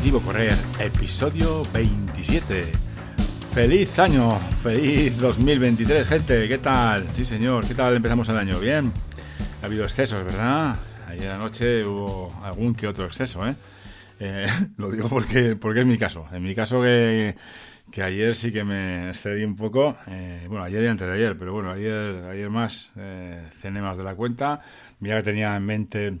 [0.00, 2.64] Objetivo Correr, episodio 27.
[3.52, 7.06] Feliz año, feliz 2023, gente, ¿qué tal?
[7.12, 8.58] Sí, señor, ¿qué tal empezamos el año?
[8.58, 8.90] Bien.
[9.60, 10.76] Ha habido excesos, ¿verdad?
[11.06, 13.56] Ayer anoche hubo algún que otro exceso, ¿eh?
[14.20, 14.46] eh
[14.78, 16.26] lo digo porque, porque es mi caso.
[16.32, 17.36] En mi caso que,
[17.92, 19.98] que ayer sí que me excedí un poco.
[20.08, 23.98] Eh, bueno, ayer y antes de ayer, pero bueno, ayer, ayer más eh, cené más
[23.98, 24.62] de la cuenta.
[24.98, 26.18] Mira que tenía en mente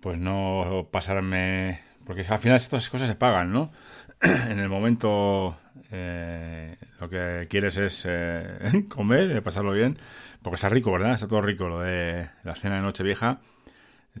[0.00, 3.72] pues no pasarme porque al final estas cosas se pagan, ¿no?
[4.20, 5.56] en el momento
[5.90, 9.98] eh, lo que quieres es eh, comer, pasarlo bien,
[10.42, 11.14] porque está rico, ¿verdad?
[11.14, 13.40] Está todo rico, lo de la cena de Nochevieja,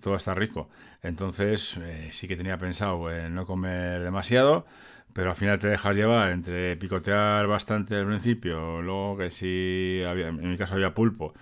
[0.00, 0.68] todo está rico.
[1.02, 4.66] Entonces eh, sí que tenía pensado en no comer demasiado,
[5.12, 10.50] pero al final te dejas llevar entre picotear bastante al principio, luego que sí, en
[10.50, 11.34] mi caso había pulpo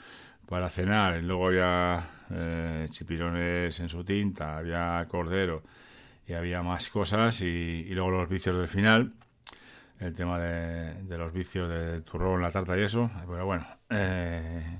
[0.48, 2.04] para cenar, luego había
[2.90, 5.62] chipirones en su tinta, había cordero
[6.30, 9.14] y había más cosas y, luego los vicios del final,
[9.98, 14.78] el tema de, los vicios de turrón, la tarta y eso, pero bueno, eh,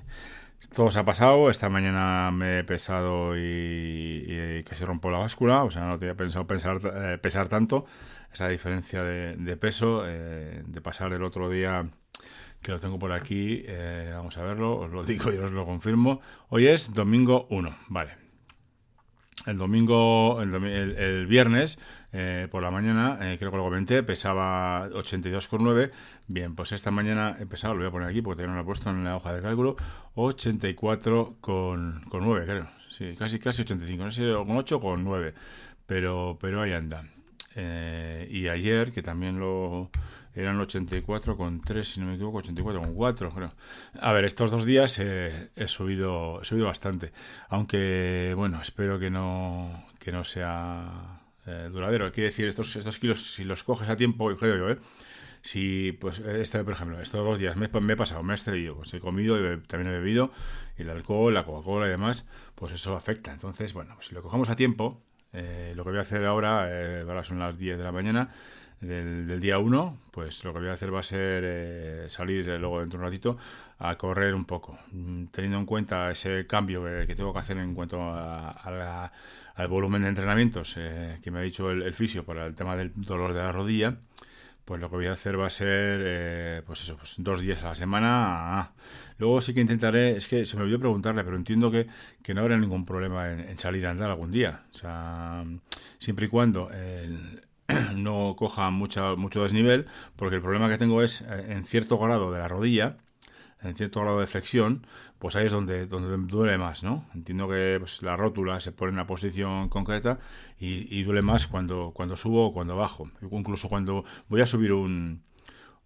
[0.73, 5.65] todo se ha pasado, esta mañana me he pesado y, que se rompió la báscula,
[5.65, 7.85] o sea, no tenía pensado pensar, eh, pesar tanto,
[8.31, 11.85] esa diferencia de, peso, eh, de pasar el otro día
[12.61, 13.65] que lo tengo por aquí,
[14.13, 16.21] vamos a verlo, os lo digo y os lo confirmo.
[16.47, 18.30] Hoy es domingo 1, vale
[19.47, 21.79] el domingo, el, viernes,
[22.13, 25.91] eh, por la mañana, eh, creo que lo comenté, pesaba 82,9.
[26.27, 28.89] Bien, pues esta mañana he lo voy a poner aquí porque no lo he puesto
[28.89, 29.75] en la hoja de cálculo,
[30.15, 32.69] 84,9, creo.
[32.91, 35.33] Sí, casi, casi 85, no sé, con 8 con 9.
[35.87, 37.03] Pero, pero ahí anda.
[37.55, 39.89] Eh, y ayer, que también lo,
[40.33, 43.49] eran 84 con 3, si no me equivoco, 84 con 4, creo.
[43.99, 47.11] A ver, estos dos días he, subido, he subido bastante,
[47.49, 52.11] aunque, bueno, espero que no, que no sea eh, duradero.
[52.11, 54.79] Quiere decir, estos, estos kilos, si los coges a tiempo, creo yo, ¿eh?
[55.41, 58.93] Si, pues, este, por ejemplo, estos dos días me, he pasado, me he excedido, pues
[58.93, 60.31] he comido y también he bebido,
[60.77, 63.31] el alcohol, la Coca-Cola y demás, pues eso afecta.
[63.31, 65.01] Entonces, bueno, pues si lo cogemos a tiempo,
[65.33, 68.29] eh, lo que voy a hacer ahora, eh, ahora son las 10 de la mañana,
[68.81, 72.59] del, día 1, pues lo que voy a hacer va a ser eh, salir eh,
[72.59, 73.37] luego dentro de un ratito
[73.77, 77.75] a correr un poco, mm, teniendo en cuenta ese cambio que, tengo que hacer en
[77.75, 79.11] cuanto a,
[79.55, 82.91] al volumen de entrenamientos eh, que me ha dicho el, fisio para el tema del
[82.95, 83.97] dolor de la rodilla.
[84.65, 87.69] Pues lo que voy a hacer va a ser, pues eso, pues dos días a
[87.69, 88.71] la semana.
[89.17, 91.87] Luego sí que intentaré, es que se me olvidó preguntarle, pero entiendo que,
[92.23, 94.63] que no habrá ningún problema en, en, salir a andar algún día.
[94.71, 95.43] O sea,
[95.97, 97.41] siempre y cuando el,
[97.91, 102.39] no coja mucho desnivel, porque el problema que tengo es eh, en cierto grado de
[102.39, 102.97] la rodilla,
[103.63, 104.85] en cierto grado de flexión,
[105.19, 107.05] pues ahí es donde, donde duele más, ¿no?
[107.13, 110.19] Entiendo que pues, la rótula se pone en una posición concreta
[110.59, 113.09] y, duele más cuando, cuando subo o cuando bajo.
[113.31, 115.21] Incluso cuando voy a subir un,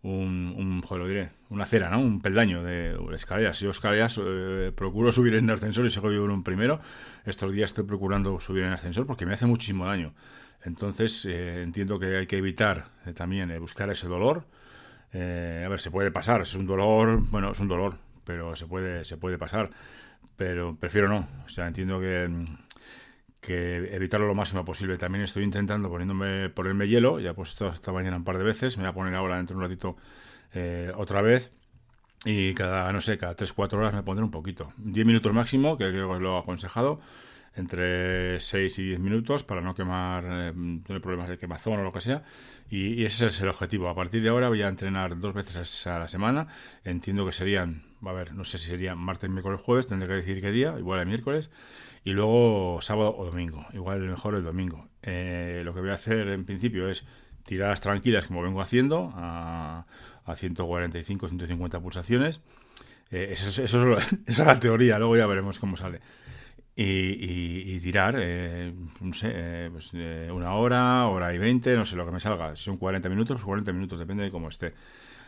[0.04, 2.00] un, joder, diré, una acera, ¿no?
[2.00, 3.60] Un peldaño de escaleras.
[3.60, 6.80] Yo escaleras eh, procuro subir en ascensor y si vivo en un primero.
[7.26, 10.14] Estos días estoy procurando subir en ascensor porque me hace muchísimo daño.
[10.66, 14.46] Entonces eh, entiendo que hay que evitar eh, también eh, buscar ese dolor.
[15.14, 19.06] a ver, se puede pasar, es un dolor, bueno, es un dolor, pero se puede,
[19.06, 19.70] se puede pasar.
[20.36, 21.28] Pero prefiero no.
[21.46, 22.30] O sea, entiendo que,
[23.40, 24.98] que evitarlo lo máximo posible.
[24.98, 28.78] También estoy intentando poniéndome, ponerme hielo, ya he puesto esta mañana un par de veces,
[28.78, 29.98] me voy a poner ahora dentro de un ratito
[30.98, 31.52] otra vez.
[32.25, 34.74] Y cada, no sé, cada 3-4 horas me pondré un poquito.
[34.78, 37.00] 10 minutos máximo, que creo que es lo aconsejado
[37.56, 40.54] entre 6 y 10 minutos para no quemar, eh,
[40.86, 42.24] tener problemas de quemazón o lo que sea.
[42.70, 43.90] Y, ese es el objetivo.
[43.90, 46.48] A partir de ahora voy a entrenar dos veces a la semana.
[46.84, 50.42] Entiendo que serían, a ver, no sé si serían martes, miércoles, jueves, tendré que decir
[50.42, 51.50] qué día, igual el miércoles.
[52.04, 54.90] Y luego sábado o domingo, igual mejor el domingo.
[55.02, 57.06] Eh, lo que voy a hacer en principio es
[57.46, 59.86] tiradas tranquilas como vengo haciendo a,
[60.25, 62.42] a 145, 150 pulsaciones.
[63.12, 66.01] Eh, eso, eso, esa es la teoría, luego ya veremos cómo sale
[66.75, 71.95] y, tirar, eh, no sé, eh, pues, eh, una hora, hora y veinte, no sé
[71.95, 72.56] lo que me salga.
[72.56, 74.74] Si son 40 minutos, pues 40 minutos, depende de cómo esté.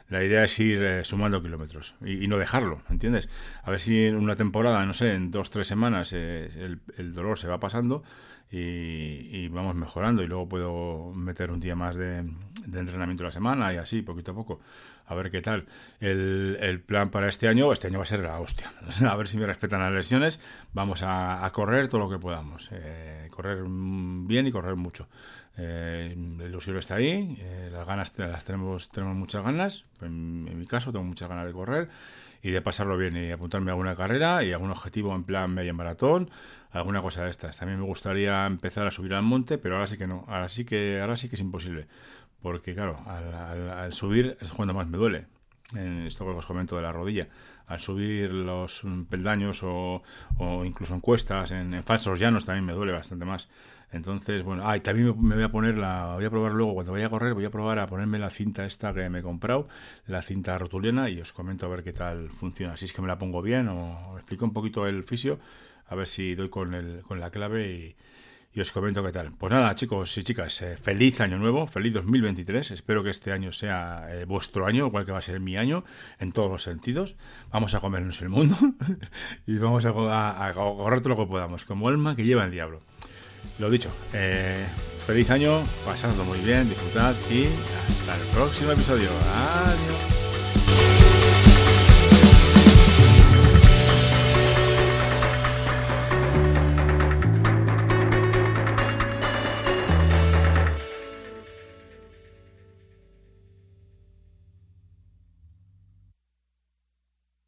[0.09, 3.27] La idea es ir sumando kilómetros y, no dejarlo, ¿entiendes?
[3.63, 6.79] A ver si en una temporada, no sé, en dos, tres semanas el,
[7.13, 8.03] dolor se va pasando
[8.51, 12.23] y, vamos mejorando y luego puedo meter un día más de,
[12.65, 14.59] de entrenamiento a la semana y así, poquito a poco
[15.07, 15.65] a ver qué tal.
[15.99, 18.71] El, plan para este año, este año va a ser la hostia.
[19.09, 20.41] A ver si me respetan las lesiones.
[20.73, 22.69] Vamos a, correr todo lo que podamos.
[22.73, 25.07] Eh, correr bien y correr mucho.
[25.57, 30.59] Eh, el ilusión está ahí, eh, las ganas las tenemos, tenemos muchas ganas, en, en,
[30.59, 31.89] mi caso tengo muchas ganas de correr
[32.41, 35.73] y de pasarlo bien y apuntarme a alguna carrera y algún objetivo en plan medio
[35.73, 36.29] maratón,
[36.71, 37.57] alguna cosa de estas.
[37.57, 40.65] También me gustaría empezar a subir al monte, pero ahora sí que no, ahora sí
[40.65, 41.87] que, ahora sí que es imposible,
[42.41, 45.27] porque claro, al, subir es cuando más me duele.
[45.75, 47.27] En esto que os comento de la rodilla,
[47.67, 50.01] al subir los peldaños o,
[50.63, 53.49] incluso en cuestas, en, falsos llanos también me duele bastante más.
[53.91, 57.07] Entonces, bueno, ah, también me, voy a poner la, voy a probar luego cuando vaya
[57.07, 59.67] a correr, voy a probar a ponerme la cinta esta que me he comprado,
[60.07, 63.07] la cinta rotuliana y os comento a ver qué tal funciona, si es que me
[63.07, 65.39] la pongo bien o explico un poquito el fisio,
[65.87, 67.95] a ver si doy con, el, con la clave
[68.57, 69.31] y, os comento qué tal.
[69.37, 72.71] Pues nada, chicos y chicas, eh, feliz año nuevo, feliz 2023.
[72.71, 75.83] Espero que este año sea eh, vuestro año, igual que va a ser mi año,
[76.19, 77.15] en todos los sentidos.
[77.51, 78.55] Vamos a comernos el mundo
[79.45, 82.81] y vamos a, a, correr todo lo que podamos, como alma que lleva el diablo.
[83.59, 84.65] Lo dicho, eh,
[85.05, 89.09] feliz año, pasadlo muy bien, disfrutad y hasta el próximo episodio.
[89.33, 90.26] Adiós.